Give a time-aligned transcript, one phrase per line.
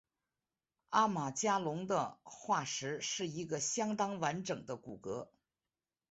[0.89, 5.27] 阿马加龙的化石是一个相当完整的骨骼。